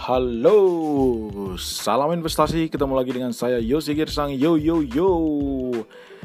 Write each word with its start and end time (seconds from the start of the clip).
Halo, 0.00 0.56
salam 1.60 2.16
investasi. 2.16 2.72
Ketemu 2.72 2.96
lagi 2.96 3.12
dengan 3.12 3.36
saya 3.36 3.60
Yosi 3.60 3.92
Girsang. 3.92 4.32
Yo 4.32 4.56
yo 4.56 4.80
yo. 4.80 5.12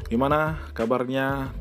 Gimana 0.07 0.63
kabarnya 0.71 1.51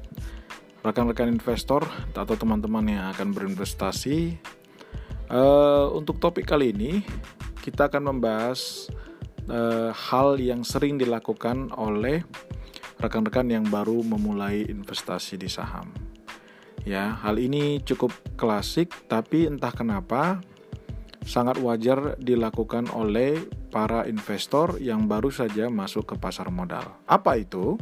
rekan-rekan 0.86 1.26
investor 1.26 1.82
atau 2.14 2.38
teman-teman 2.38 2.86
yang 2.86 3.10
akan 3.10 3.34
berinvestasi? 3.34 4.38
Uh, 5.26 5.90
untuk 5.90 6.22
topik 6.22 6.46
kali 6.46 6.70
ini 6.70 7.02
kita 7.66 7.90
akan 7.90 8.14
membahas 8.14 8.86
uh, 9.50 9.90
hal 9.90 10.38
yang 10.38 10.62
sering 10.62 10.94
dilakukan 10.94 11.74
oleh 11.74 12.22
rekan-rekan 13.02 13.50
yang 13.50 13.66
baru 13.66 14.06
memulai 14.06 14.62
investasi 14.70 15.34
di 15.34 15.50
saham. 15.50 15.90
Ya, 16.86 17.18
hal 17.26 17.42
ini 17.42 17.82
cukup 17.82 18.14
klasik, 18.38 18.94
tapi 19.10 19.50
entah 19.50 19.74
kenapa 19.74 20.38
sangat 21.24 21.56
wajar 21.58 22.20
dilakukan 22.20 22.92
oleh 22.92 23.48
para 23.72 24.04
investor 24.04 24.76
yang 24.78 25.08
baru 25.08 25.32
saja 25.32 25.72
masuk 25.72 26.14
ke 26.14 26.14
pasar 26.20 26.52
modal. 26.52 26.84
Apa 27.08 27.40
itu? 27.40 27.80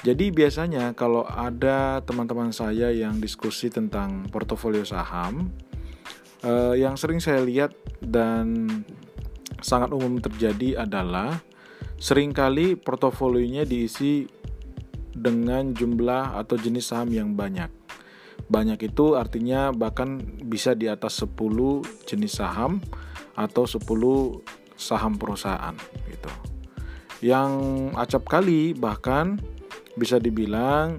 Jadi 0.00 0.32
biasanya 0.32 0.96
kalau 0.96 1.28
ada 1.28 2.00
teman-teman 2.00 2.52
saya 2.56 2.88
yang 2.88 3.20
diskusi 3.20 3.68
tentang 3.68 4.24
portofolio 4.32 4.80
saham, 4.84 5.52
eh, 6.40 6.80
yang 6.80 6.96
sering 6.96 7.20
saya 7.20 7.44
lihat 7.44 7.76
dan 8.00 8.68
sangat 9.60 9.92
umum 9.92 10.16
terjadi 10.20 10.88
adalah 10.88 11.44
sering 12.00 12.32
kali 12.32 12.80
portofolionya 12.80 13.68
diisi 13.68 14.24
dengan 15.12 15.76
jumlah 15.76 16.38
atau 16.40 16.56
jenis 16.56 16.88
saham 16.88 17.12
yang 17.12 17.36
banyak. 17.36 17.79
Banyak 18.50 18.82
itu 18.82 19.14
artinya 19.14 19.70
bahkan 19.70 20.18
bisa 20.42 20.74
di 20.74 20.90
atas 20.90 21.22
10 21.22 21.38
jenis 22.02 22.42
saham 22.42 22.82
atau 23.38 23.62
10 23.62 23.86
saham 24.74 25.14
perusahaan 25.14 25.76
gitu. 26.10 26.32
Yang 27.22 27.52
acap 27.94 28.26
kali 28.26 28.74
bahkan 28.74 29.38
bisa 29.94 30.18
dibilang 30.18 30.98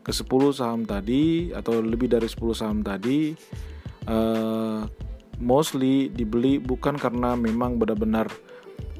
ke 0.00 0.14
10 0.14 0.54
saham 0.54 0.88
tadi 0.88 1.50
atau 1.52 1.82
lebih 1.82 2.08
dari 2.08 2.30
10 2.30 2.40
saham 2.56 2.80
tadi 2.80 3.34
uh, 4.06 4.86
mostly 5.42 6.08
dibeli 6.08 6.62
bukan 6.62 6.96
karena 6.96 7.34
memang 7.34 7.76
benar-benar 7.76 8.30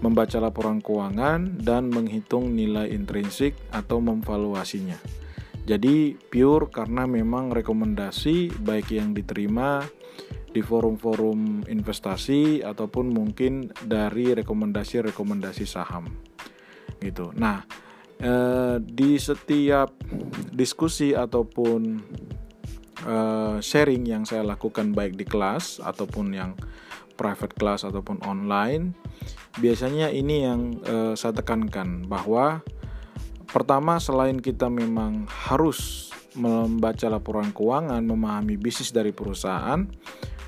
membaca 0.04 0.36
laporan 0.42 0.82
keuangan 0.84 1.62
dan 1.62 1.88
menghitung 1.88 2.52
nilai 2.52 2.92
intrinsik 2.92 3.56
atau 3.72 4.02
memvaluasinya 4.02 4.98
jadi 5.66 6.14
pure 6.30 6.70
karena 6.70 7.10
memang 7.10 7.50
rekomendasi 7.50 8.54
baik 8.62 8.94
yang 8.94 9.18
diterima 9.18 9.82
di 10.54 10.62
forum-forum 10.62 11.66
investasi 11.66 12.62
ataupun 12.62 13.10
mungkin 13.10 13.74
dari 13.82 14.30
rekomendasi-rekomendasi 14.32 15.66
saham 15.66 16.06
gitu. 17.02 17.34
Nah, 17.36 17.66
eh, 18.22 18.78
di 18.80 19.18
setiap 19.18 19.92
diskusi 20.54 21.12
ataupun 21.12 21.80
eh, 23.04 23.56
sharing 23.58 24.06
yang 24.06 24.22
saya 24.24 24.46
lakukan 24.46 24.94
baik 24.94 25.18
di 25.18 25.26
kelas 25.26 25.82
ataupun 25.82 26.32
yang 26.32 26.54
private 27.18 27.58
class 27.58 27.82
ataupun 27.82 28.22
online, 28.24 28.94
biasanya 29.58 30.08
ini 30.14 30.46
yang 30.46 30.78
eh, 30.86 31.12
saya 31.18 31.36
tekankan 31.36 32.08
bahwa 32.08 32.64
Pertama, 33.56 33.96
selain 33.96 34.36
kita 34.36 34.68
memang 34.68 35.24
harus 35.48 36.12
membaca 36.36 37.08
laporan 37.08 37.56
keuangan, 37.56 38.04
memahami 38.04 38.60
bisnis 38.60 38.92
dari 38.92 39.16
perusahaan, 39.16 39.80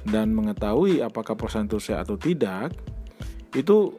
dan 0.04 0.36
mengetahui 0.36 1.00
apakah 1.00 1.32
perusahaan 1.32 1.64
itu 1.64 1.80
sehat 1.80 2.04
atau 2.04 2.20
tidak, 2.20 2.68
itu 3.56 3.96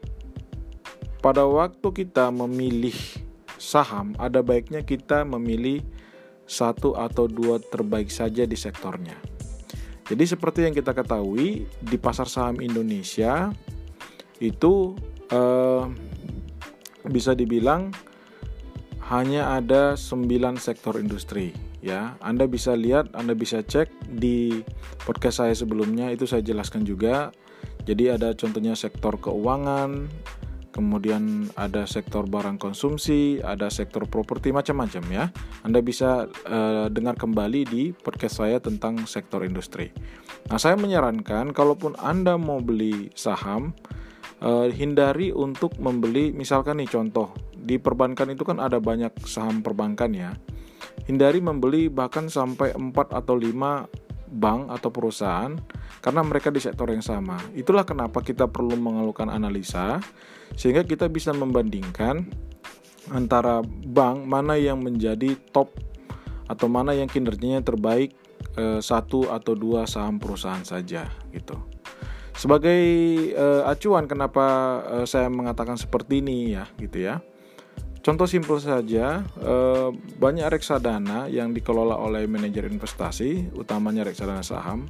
pada 1.26 1.42
waktu 1.42 1.90
kita 1.90 2.30
memilih 2.30 2.94
saham, 3.58 4.14
ada 4.22 4.46
baiknya 4.46 4.86
kita 4.86 5.26
memilih 5.26 5.82
satu 6.46 6.94
atau 6.94 7.26
dua 7.26 7.58
terbaik 7.58 8.14
saja 8.14 8.46
di 8.46 8.54
sektornya. 8.54 9.18
Jadi 10.06 10.22
seperti 10.22 10.70
yang 10.70 10.78
kita 10.78 10.94
ketahui 10.94 11.66
di 11.82 11.98
pasar 11.98 12.30
saham 12.30 12.62
Indonesia 12.62 13.50
itu 14.38 14.94
eh, 15.34 15.84
bisa 17.10 17.34
dibilang 17.34 17.90
hanya 19.10 19.58
ada 19.58 19.98
9 19.98 20.30
sektor 20.62 21.02
industri 21.02 21.52
ya. 21.82 22.14
Anda 22.22 22.46
bisa 22.46 22.78
lihat, 22.78 23.18
Anda 23.18 23.34
bisa 23.34 23.66
cek 23.66 23.90
di 24.06 24.62
podcast 25.02 25.42
saya 25.42 25.54
sebelumnya 25.58 26.14
itu 26.14 26.30
saya 26.30 26.46
jelaskan 26.46 26.86
juga. 26.86 27.34
Jadi 27.90 28.14
ada 28.14 28.38
contohnya 28.38 28.78
sektor 28.78 29.18
keuangan, 29.18 30.06
kemudian 30.70 31.50
ada 31.58 31.90
sektor 31.90 32.30
barang 32.30 32.62
konsumsi, 32.62 33.42
ada 33.42 33.74
sektor 33.74 34.06
properti 34.06 34.54
macam-macam 34.54 35.04
ya. 35.10 35.26
Anda 35.66 35.82
bisa 35.82 36.30
uh, 36.30 36.88
dengar 36.94 37.18
kembali 37.18 37.62
di 37.66 37.84
podcast 37.92 38.46
saya 38.46 38.62
tentang 38.62 39.10
sektor 39.10 39.42
industri. 39.42 39.90
Nah, 40.54 40.62
saya 40.62 40.78
menyarankan 40.78 41.50
kalaupun 41.52 41.98
Anda 41.98 42.38
mau 42.38 42.62
beli 42.62 43.10
saham, 43.18 43.74
uh, 44.44 44.68
hindari 44.72 45.32
untuk 45.32 45.78
membeli 45.80 46.32
misalkan 46.32 46.80
nih 46.80 46.90
contoh 46.90 47.32
di 47.56 47.78
perbankan 47.78 48.32
itu 48.32 48.44
kan 48.48 48.58
ada 48.58 48.80
banyak 48.80 49.14
saham 49.28 49.62
perbankan 49.62 50.12
ya. 50.16 50.32
Hindari 51.06 51.42
membeli 51.42 51.90
bahkan 51.90 52.30
sampai 52.30 52.72
4 52.76 52.94
atau 53.14 53.36
5 53.36 53.50
bank 54.30 54.62
atau 54.70 54.90
perusahaan 54.94 55.54
karena 56.00 56.22
mereka 56.22 56.54
di 56.54 56.62
sektor 56.62 56.88
yang 56.88 57.02
sama. 57.04 57.36
Itulah 57.58 57.84
kenapa 57.84 58.22
kita 58.22 58.46
perlu 58.46 58.78
mengeluhkan 58.78 59.28
analisa 59.28 60.00
sehingga 60.54 60.86
kita 60.86 61.10
bisa 61.10 61.34
membandingkan 61.34 62.30
antara 63.10 63.66
bank 63.66 64.22
mana 64.30 64.56
yang 64.56 64.80
menjadi 64.86 65.34
top 65.50 65.74
atau 66.50 66.66
mana 66.70 66.94
yang 66.94 67.10
kinerjanya 67.10 67.62
terbaik 67.62 68.14
eh, 68.58 68.82
satu 68.82 69.30
atau 69.30 69.54
dua 69.58 69.90
saham 69.90 70.22
perusahaan 70.22 70.62
saja 70.62 71.10
gitu. 71.34 71.58
Sebagai 72.40 72.84
eh, 73.36 73.62
acuan 73.68 74.08
kenapa 74.08 74.48
eh, 74.88 75.06
saya 75.12 75.28
mengatakan 75.28 75.76
seperti 75.76 76.24
ini 76.24 76.56
ya 76.56 76.64
gitu 76.80 77.04
ya. 77.04 77.20
Contoh 78.00 78.32
simpel 78.32 78.64
saja, 78.64 79.28
eh, 79.44 79.90
banyak 79.92 80.48
reksadana 80.48 81.28
yang 81.28 81.52
dikelola 81.52 82.00
oleh 82.00 82.24
manajer 82.32 82.72
investasi, 82.72 83.52
utamanya 83.60 84.08
reksadana 84.08 84.40
saham. 84.40 84.88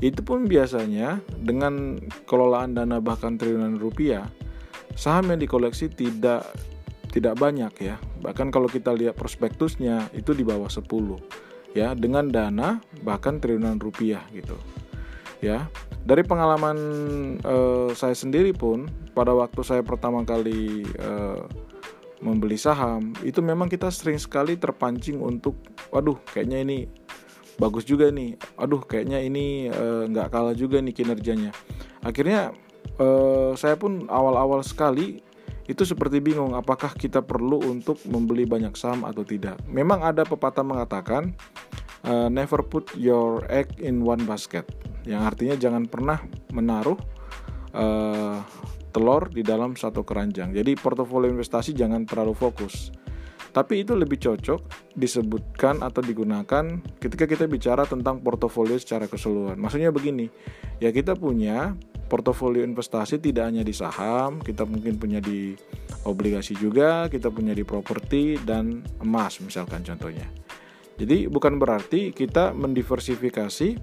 Itu 0.00 0.24
pun 0.24 0.48
biasanya 0.48 1.20
dengan 1.36 2.00
kelolaan 2.24 2.72
dana 2.72 3.04
bahkan 3.04 3.36
triliunan 3.36 3.76
rupiah, 3.76 4.24
saham 4.96 5.28
yang 5.28 5.44
dikoleksi 5.44 5.92
tidak 5.92 6.48
tidak 7.12 7.36
banyak 7.36 7.72
ya. 7.84 8.00
Bahkan 8.24 8.48
kalau 8.48 8.64
kita 8.64 8.96
lihat 8.96 9.12
prospektusnya 9.12 10.08
itu 10.16 10.32
di 10.32 10.40
bawah 10.40 10.72
10 10.72 10.88
ya, 11.76 11.92
dengan 11.92 12.32
dana 12.32 12.80
bahkan 13.04 13.36
triliunan 13.36 13.76
rupiah 13.76 14.24
gitu. 14.32 14.56
Ya. 15.44 15.68
Dari 16.08 16.24
pengalaman 16.24 16.78
eh, 17.36 17.90
saya 17.92 18.16
sendiri 18.16 18.56
pun 18.56 18.88
pada 19.12 19.36
waktu 19.36 19.60
saya 19.60 19.84
pertama 19.84 20.24
kali 20.24 20.88
eh, 20.88 21.42
membeli 22.24 22.56
saham 22.56 23.12
itu 23.22 23.44
memang 23.44 23.68
kita 23.68 23.92
sering 23.92 24.16
sekali 24.16 24.56
terpancing 24.56 25.20
untuk 25.20 25.54
waduh 25.92 26.16
kayaknya 26.32 26.64
ini 26.64 26.78
bagus 27.60 27.84
juga 27.84 28.08
nih. 28.08 28.40
Aduh 28.56 28.80
kayaknya 28.80 29.20
ini 29.20 29.68
eh, 29.68 30.02
nggak 30.08 30.28
e, 30.28 30.32
kalah 30.32 30.56
juga 30.56 30.80
nih 30.80 30.96
kinerjanya. 30.96 31.52
Akhirnya 32.00 32.56
e, 32.96 33.06
saya 33.60 33.76
pun 33.76 34.08
awal-awal 34.08 34.64
sekali 34.64 35.20
itu 35.68 35.84
seperti 35.84 36.24
bingung 36.24 36.56
apakah 36.56 36.96
kita 36.96 37.20
perlu 37.20 37.60
untuk 37.60 38.00
membeli 38.08 38.48
banyak 38.48 38.72
saham 38.80 39.04
atau 39.04 39.20
tidak. 39.26 39.60
Memang 39.68 40.00
ada 40.00 40.24
pepatah 40.24 40.64
mengatakan 40.64 41.36
e, 42.04 42.30
never 42.30 42.62
put 42.62 42.92
your 42.94 43.42
egg 43.48 43.70
in 43.80 44.04
one 44.04 44.22
basket 44.28 44.68
yang 45.08 45.24
artinya 45.24 45.56
jangan 45.56 45.88
pernah 45.88 46.20
menaruh 46.52 46.98
telur 48.90 49.30
di 49.30 49.46
dalam 49.46 49.78
satu 49.78 50.02
keranjang. 50.02 50.50
Jadi 50.50 50.74
portofolio 50.74 51.30
investasi 51.30 51.76
jangan 51.76 52.02
terlalu 52.02 52.34
fokus. 52.34 52.90
Tapi 53.48 53.86
itu 53.86 53.96
lebih 53.96 54.20
cocok 54.20 54.92
disebutkan 54.92 55.80
atau 55.80 56.04
digunakan 56.04 56.64
ketika 57.00 57.24
kita 57.24 57.48
bicara 57.48 57.88
tentang 57.88 58.20
portofolio 58.20 58.76
secara 58.76 59.08
keseluruhan. 59.08 59.56
Maksudnya 59.56 59.94
begini, 59.94 60.28
ya 60.82 60.92
kita 60.92 61.16
punya 61.16 61.74
portofolio 62.06 62.62
investasi 62.64 63.18
tidak 63.18 63.50
hanya 63.50 63.64
di 63.64 63.72
saham, 63.72 64.40
kita 64.44 64.68
mungkin 64.68 65.00
punya 65.00 65.18
di 65.18 65.56
obligasi 66.04 66.54
juga, 66.56 67.08
kita 67.08 67.32
punya 67.32 67.56
di 67.56 67.64
properti 67.64 68.36
dan 68.42 68.84
emas 69.00 69.40
misalkan 69.40 69.80
contohnya. 69.82 70.28
Jadi 70.98 71.30
bukan 71.30 71.62
berarti 71.62 72.10
kita 72.10 72.50
mendiversifikasi 72.52 73.78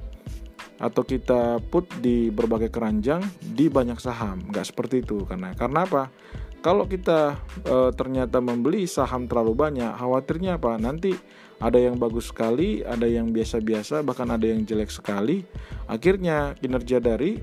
atau 0.75 1.01
kita 1.07 1.63
put 1.71 1.87
di 2.03 2.27
berbagai 2.27 2.67
keranjang 2.67 3.23
di 3.39 3.71
banyak 3.71 3.95
saham. 3.97 4.43
Nggak 4.51 4.75
seperti 4.75 5.01
itu 5.01 5.23
karena 5.23 5.55
karena 5.55 5.87
apa? 5.87 6.11
Kalau 6.59 6.83
kita 6.89 7.39
e, 7.63 7.95
ternyata 7.95 8.43
membeli 8.43 8.83
saham 8.83 9.31
terlalu 9.31 9.55
banyak 9.55 9.95
khawatirnya 9.95 10.59
apa? 10.59 10.75
Nanti 10.75 11.15
ada 11.63 11.79
yang 11.79 11.95
bagus 11.95 12.35
sekali 12.35 12.83
ada 12.83 13.07
yang 13.07 13.31
biasa-biasa 13.31 14.03
bahkan 14.03 14.27
ada 14.27 14.43
yang 14.43 14.67
jelek 14.67 14.91
sekali. 14.91 15.47
Akhirnya 15.87 16.51
kinerja 16.59 16.99
dari 16.99 17.39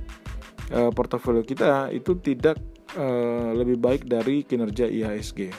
uh, 0.75 0.91
portofolio 0.93 1.41
kita 1.41 1.89
itu 1.95 2.19
tidak 2.21 2.61
uh, 2.97 3.57
lebih 3.57 3.81
baik 3.81 4.03
dari 4.05 4.45
kinerja 4.45 4.89
IHSG. 4.89 5.53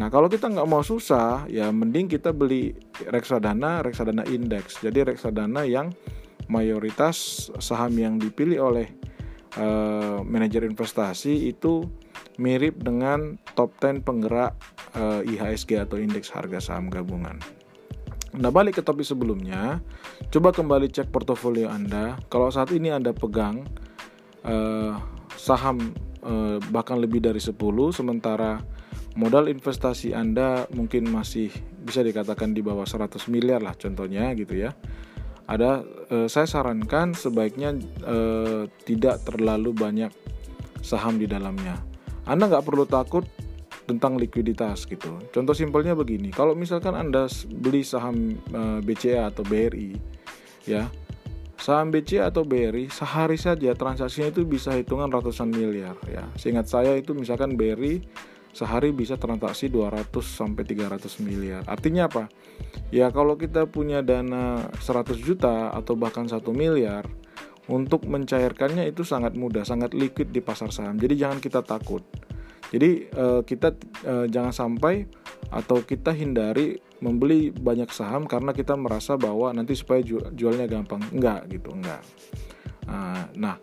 Nah 0.00 0.08
kalau 0.08 0.32
kita 0.32 0.48
nggak 0.48 0.64
mau 0.64 0.80
susah, 0.80 1.44
ya 1.52 1.68
mending 1.68 2.08
kita 2.08 2.32
beli 2.32 2.72
reksadana, 3.12 3.84
reksadana 3.84 4.24
indeks. 4.24 4.80
Jadi 4.80 5.04
reksadana 5.04 5.68
yang 5.68 5.92
mayoritas 6.48 7.52
saham 7.60 7.92
yang 8.00 8.16
dipilih 8.16 8.64
oleh 8.64 8.88
uh, 9.60 10.24
manajer 10.24 10.64
investasi 10.64 11.52
itu 11.52 11.84
mirip 12.40 12.80
dengan 12.80 13.36
top 13.52 13.76
10 13.76 14.00
penggerak 14.00 14.56
uh, 14.96 15.20
IHSG 15.20 15.76
atau 15.76 16.00
indeks 16.00 16.32
harga 16.32 16.64
saham 16.64 16.88
gabungan. 16.88 17.36
Nah 18.40 18.48
balik 18.48 18.80
ke 18.80 18.82
topik 18.82 19.04
sebelumnya, 19.04 19.84
coba 20.32 20.48
kembali 20.56 20.88
cek 20.88 21.12
portofolio 21.12 21.68
Anda. 21.68 22.16
Kalau 22.32 22.48
saat 22.48 22.72
ini 22.72 22.88
Anda 22.88 23.12
pegang 23.12 23.68
uh, 24.48 24.96
saham 25.36 25.92
bahkan 26.68 27.00
lebih 27.00 27.24
dari 27.24 27.40
10, 27.40 27.56
sementara 27.96 28.60
modal 29.18 29.50
investasi 29.50 30.14
Anda 30.14 30.66
mungkin 30.74 31.10
masih 31.10 31.50
bisa 31.82 32.04
dikatakan 32.04 32.54
di 32.54 32.62
bawah 32.62 32.86
100 32.86 33.18
miliar 33.32 33.62
lah 33.64 33.74
contohnya 33.74 34.30
gitu 34.38 34.54
ya. 34.54 34.70
Ada 35.50 35.82
eh, 36.10 36.28
saya 36.30 36.46
sarankan 36.46 37.16
sebaiknya 37.16 37.74
eh, 38.06 38.70
tidak 38.86 39.26
terlalu 39.26 39.74
banyak 39.74 40.12
saham 40.84 41.18
di 41.18 41.26
dalamnya. 41.26 41.74
Anda 42.28 42.46
nggak 42.46 42.66
perlu 42.66 42.86
takut 42.86 43.26
tentang 43.90 44.14
likuiditas 44.14 44.86
gitu. 44.86 45.18
Contoh 45.34 45.50
simpelnya 45.50 45.98
begini, 45.98 46.30
kalau 46.30 46.54
misalkan 46.54 46.94
Anda 46.94 47.26
beli 47.50 47.82
saham 47.82 48.38
eh, 48.38 48.78
BCA 48.86 49.34
atau 49.34 49.42
BRI 49.42 49.98
ya, 50.70 50.86
saham 51.58 51.90
BCA 51.90 52.30
atau 52.30 52.46
BRI 52.46 52.86
sehari 52.86 53.34
saja 53.34 53.74
transaksinya 53.74 54.30
itu 54.30 54.46
bisa 54.46 54.78
hitungan 54.78 55.10
ratusan 55.10 55.50
miliar 55.50 55.98
ya. 56.06 56.22
Seingat 56.38 56.70
saya 56.70 56.94
itu 56.94 57.10
misalkan 57.10 57.58
BRI 57.58 58.06
sehari 58.50 58.90
bisa 58.90 59.14
transaksi 59.14 59.70
200 59.70 60.10
sampai 60.22 60.62
300 60.66 61.22
miliar. 61.22 61.62
Artinya 61.66 62.10
apa? 62.10 62.26
Ya 62.90 63.08
kalau 63.14 63.38
kita 63.38 63.70
punya 63.70 64.02
dana 64.02 64.66
100 64.78 65.14
juta 65.22 65.70
atau 65.70 65.94
bahkan 65.94 66.26
1 66.26 66.42
miliar 66.50 67.06
untuk 67.70 68.06
mencairkannya 68.10 68.90
itu 68.90 69.06
sangat 69.06 69.38
mudah, 69.38 69.62
sangat 69.62 69.94
liquid 69.94 70.34
di 70.34 70.42
pasar 70.42 70.74
saham. 70.74 70.98
Jadi 70.98 71.14
jangan 71.14 71.38
kita 71.38 71.62
takut. 71.62 72.02
Jadi 72.70 73.06
eh, 73.06 73.40
kita 73.46 73.68
eh, 74.06 74.26
jangan 74.26 74.50
sampai 74.50 75.06
atau 75.50 75.82
kita 75.82 76.14
hindari 76.14 76.78
membeli 77.02 77.50
banyak 77.50 77.90
saham 77.90 78.26
karena 78.26 78.54
kita 78.54 78.74
merasa 78.74 79.14
bahwa 79.14 79.50
nanti 79.54 79.78
supaya 79.78 80.02
jualnya 80.34 80.66
gampang. 80.66 81.00
Enggak 81.14 81.46
gitu, 81.50 81.70
enggak. 81.74 82.02
Nah, 83.38 83.54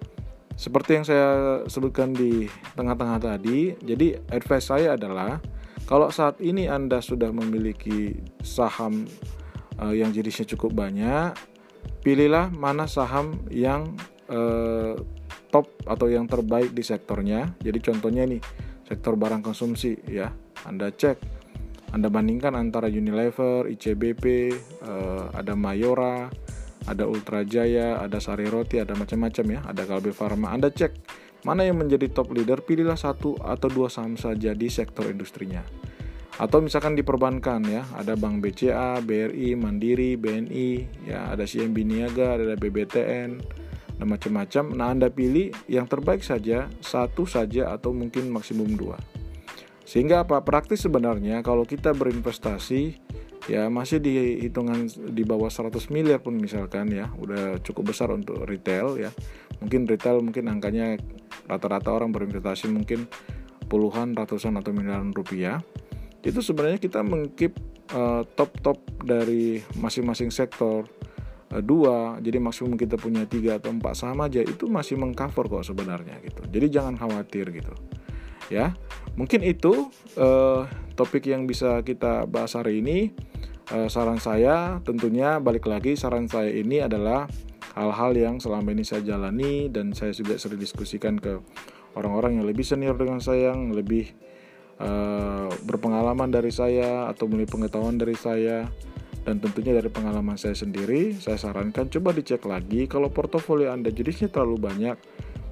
seperti 0.57 0.97
yang 0.97 1.05
saya 1.05 1.29
sebutkan 1.69 2.17
di 2.17 2.49
tengah-tengah 2.73 3.21
tadi, 3.21 3.77
jadi 3.77 4.17
advice 4.33 4.73
saya 4.73 4.97
adalah 4.97 5.37
kalau 5.85 6.09
saat 6.09 6.41
ini 6.41 6.65
Anda 6.65 6.97
sudah 6.97 7.29
memiliki 7.29 8.17
saham 8.41 9.05
uh, 9.77 9.93
yang 9.93 10.09
jenisnya 10.09 10.49
cukup 10.57 10.73
banyak, 10.73 11.37
pilihlah 12.01 12.49
mana 12.49 12.89
saham 12.89 13.45
yang 13.53 13.93
uh, 14.33 14.97
top 15.53 15.69
atau 15.85 16.09
yang 16.09 16.25
terbaik 16.25 16.73
di 16.73 16.83
sektornya. 16.83 17.53
Jadi 17.61 17.79
contohnya 17.79 18.25
nih, 18.25 18.41
sektor 18.83 19.13
barang 19.13 19.45
konsumsi 19.45 19.95
ya. 20.09 20.33
Anda 20.65 20.89
cek, 20.89 21.21
Anda 21.93 22.09
bandingkan 22.09 22.57
antara 22.57 22.89
Unilever, 22.91 23.69
ICBP, 23.69 24.23
uh, 24.25 24.89
eh, 24.89 25.23
ada 25.37 25.53
Mayora, 25.53 26.27
ada 26.87 27.03
Ultra 27.03 27.43
Jaya, 27.43 27.99
ada 27.99 28.17
Sari 28.23 28.47
Roti, 28.47 28.79
ada 28.79 28.95
macam-macam 28.95 29.45
ya, 29.45 29.59
ada 29.67 29.83
Kalbe 29.83 30.15
Farma. 30.15 30.55
Anda 30.55 30.71
cek 30.71 30.91
mana 31.43 31.67
yang 31.67 31.77
menjadi 31.83 32.09
top 32.09 32.33
leader, 32.33 32.63
pilihlah 32.63 32.97
satu 32.97 33.37
atau 33.37 33.67
dua 33.69 33.91
saham 33.91 34.15
saja 34.15 34.55
di 34.55 34.67
sektor 34.71 35.05
industrinya. 35.05 35.61
Atau 36.37 36.61
misalkan 36.61 36.93
di 36.93 37.01
perbankan 37.01 37.65
ya, 37.65 37.81
ada 37.97 38.13
Bank 38.13 38.45
BCA, 38.45 39.01
BRI, 39.01 39.57
Mandiri, 39.57 40.13
BNI, 40.15 40.69
ya 41.09 41.33
ada 41.33 41.49
CMB 41.49 41.77
Niaga, 41.81 42.37
ada 42.37 42.53
BBTN, 42.53 43.29
dan 43.97 44.05
macam-macam. 44.05 44.63
Nah 44.77 44.87
Anda 44.93 45.09
pilih 45.09 45.49
yang 45.65 45.89
terbaik 45.89 46.21
saja, 46.21 46.69
satu 46.79 47.25
saja 47.25 47.73
atau 47.73 47.89
mungkin 47.89 48.29
maksimum 48.29 48.69
dua. 48.77 49.01
Sehingga 49.87 50.27
apa? 50.27 50.43
Praktis 50.43 50.85
sebenarnya 50.85 51.41
kalau 51.41 51.65
kita 51.65 51.95
berinvestasi 51.95 53.06
ya 53.47 53.71
masih 53.71 54.03
di 54.03 54.43
hitungan 54.43 54.91
di 54.91 55.23
bawah 55.23 55.47
100 55.47 55.71
miliar 55.89 56.19
pun 56.19 56.35
misalkan 56.35 56.91
ya 56.91 57.07
udah 57.15 57.63
cukup 57.63 57.95
besar 57.95 58.11
untuk 58.11 58.43
retail 58.43 58.99
ya. 58.99 59.11
Mungkin 59.63 59.87
retail 59.87 60.19
mungkin 60.19 60.51
angkanya 60.51 60.99
rata-rata 61.47 61.95
orang 61.95 62.11
berinvestasi 62.11 62.67
mungkin 62.67 63.07
puluhan 63.71 64.13
ratusan 64.13 64.59
atau 64.59 64.75
miliaran 64.75 65.15
rupiah. 65.15 65.63
Itu 66.19 66.43
sebenarnya 66.43 66.77
kita 66.77 66.99
mengkip 67.07 67.55
uh, 67.95 68.27
top-top 68.35 68.83
dari 68.99 69.63
masing-masing 69.79 70.27
sektor 70.27 70.83
uh, 71.55 71.63
dua. 71.63 72.19
Jadi 72.19 72.37
maksimum 72.43 72.75
kita 72.75 72.99
punya 72.99 73.23
tiga 73.23 73.63
atau 73.63 73.71
empat 73.71 73.95
saham 73.95 74.27
aja. 74.27 74.43
Itu 74.43 74.67
masih 74.67 74.99
mengcover 74.99 75.47
kok 75.47 75.63
sebenarnya 75.63 76.19
gitu. 76.19 76.43
Jadi 76.51 76.67
jangan 76.67 76.99
khawatir 76.99 77.47
gitu 77.55 77.73
ya 78.47 78.75
mungkin 79.17 79.43
itu 79.43 79.89
uh, 80.15 80.69
topik 80.93 81.25
yang 81.29 81.45
bisa 81.45 81.81
kita 81.85 82.25
bahas 82.29 82.57
hari 82.57 82.79
ini. 82.81 83.11
Uh, 83.67 83.91
saran 83.91 84.15
saya 84.15 84.79
tentunya 84.87 85.43
balik 85.43 85.67
lagi 85.67 85.99
saran 85.99 86.31
saya 86.31 86.47
ini 86.55 86.79
adalah 86.79 87.27
hal-hal 87.75 88.15
yang 88.15 88.35
selama 88.39 88.71
ini 88.71 88.87
saya 88.87 89.03
jalani 89.03 89.67
dan 89.67 89.91
saya 89.91 90.15
juga 90.15 90.39
sering 90.39 90.55
diskusikan 90.55 91.19
ke 91.19 91.43
orang-orang 91.99 92.39
yang 92.39 92.47
lebih 92.47 92.63
senior 92.63 92.95
dengan 92.95 93.19
saya 93.19 93.51
yang 93.51 93.75
lebih 93.75 94.15
uh, 94.79 95.51
berpengalaman 95.67 96.31
dari 96.31 96.47
saya 96.47 97.11
atau 97.11 97.27
memiliki 97.27 97.59
pengetahuan 97.59 97.99
dari 97.99 98.15
saya. 98.15 98.71
Dan 99.27 99.43
tentunya 99.43 99.75
dari 99.75 99.91
pengalaman 99.91 100.39
saya 100.39 100.55
sendiri 100.55 101.19
saya 101.19 101.35
sarankan 101.35 101.91
coba 101.91 102.15
dicek 102.15 102.47
lagi 102.47 102.87
kalau 102.87 103.11
portofolio 103.11 103.75
Anda 103.75 103.91
jenisnya 103.91 104.31
terlalu 104.31 104.71
banyak 104.71 104.95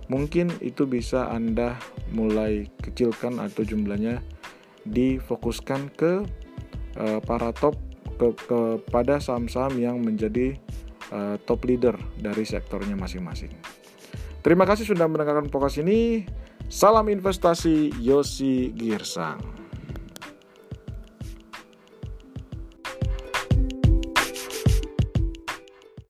mungkin 0.07 0.53
itu 0.61 0.85
bisa 0.85 1.29
Anda 1.33 1.77
mulai 2.13 2.69
kecilkan 2.81 3.41
atau 3.41 3.65
jumlahnya 3.65 4.21
difokuskan 4.85 5.89
ke 5.97 6.21
uh, 7.01 7.19
para 7.25 7.49
top 7.55 7.73
ke, 8.15 8.31
kepada 8.47 9.17
saham-saham 9.19 9.75
yang 9.81 9.97
menjadi 9.99 10.55
uh, 11.11 11.35
top 11.43 11.65
leader 11.67 11.97
dari 12.21 12.45
sektornya 12.45 12.95
masing-masing. 12.95 13.51
Terima 14.45 14.63
kasih 14.69 14.85
sudah 14.85 15.09
mendengarkan 15.09 15.50
podcast 15.50 15.81
ini. 15.81 16.29
Salam 16.69 17.09
investasi 17.09 17.93
Yosi 18.01 18.74
Girsang. 18.74 19.54